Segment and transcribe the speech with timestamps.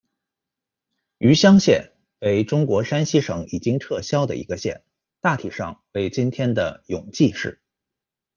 [1.19, 1.91] 虞乡县，
[2.21, 4.83] 为中国山西省已经撤销的一个县，
[5.19, 7.61] 大体上为今天的永济市。